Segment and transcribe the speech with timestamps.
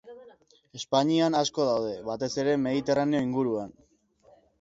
[0.77, 3.77] Espainian asko daude, batez ere Mediterraneo inguruan.